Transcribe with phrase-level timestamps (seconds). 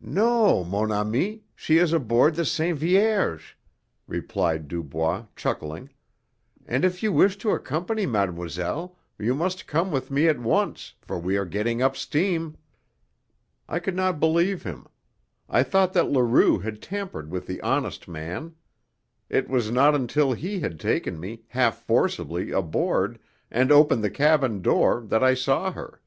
[0.00, 1.42] "No, mon ami.
[1.56, 3.54] She is aboard the Sainte Vierge,"
[4.06, 5.90] replied Dubois, chuckling,
[6.64, 11.18] "and if you wish to accompany mademoiselle you must come with me at once, for
[11.18, 12.56] we are getting up steam."
[13.68, 14.86] I could not believe him.
[15.48, 18.54] I thought that Leroux had tampered with the honest man.
[19.28, 23.18] It was not until he had taken me, half forcibly, aboard,
[23.50, 26.00] and opened the cabin door, that I saw her.